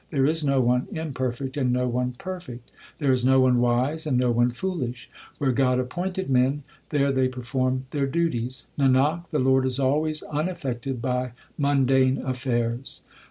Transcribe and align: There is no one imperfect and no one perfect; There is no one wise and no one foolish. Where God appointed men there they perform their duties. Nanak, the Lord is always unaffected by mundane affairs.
There 0.09 0.25
is 0.25 0.43
no 0.43 0.59
one 0.61 0.87
imperfect 0.91 1.57
and 1.57 1.71
no 1.71 1.87
one 1.87 2.13
perfect; 2.13 2.71
There 2.97 3.11
is 3.11 3.23
no 3.23 3.39
one 3.41 3.59
wise 3.59 4.07
and 4.07 4.17
no 4.17 4.31
one 4.31 4.49
foolish. 4.49 5.11
Where 5.37 5.51
God 5.51 5.77
appointed 5.77 6.27
men 6.27 6.63
there 6.89 7.11
they 7.11 7.27
perform 7.27 7.85
their 7.91 8.07
duties. 8.07 8.65
Nanak, 8.79 9.29
the 9.29 9.37
Lord 9.37 9.63
is 9.63 9.77
always 9.77 10.23
unaffected 10.23 11.03
by 11.03 11.33
mundane 11.55 12.17
affairs. 12.17 13.03